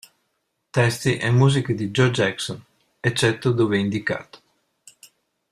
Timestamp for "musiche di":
1.29-1.91